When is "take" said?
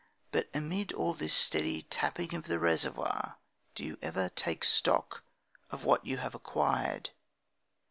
4.29-4.63